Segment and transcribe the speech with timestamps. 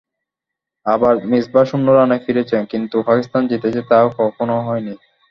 [0.85, 4.93] আবার মিসবাহ শূন্য রানে ফিরেছেন, কিন্তু পাকিস্তান জিতেছে, তা-ও কখনো হয়নি।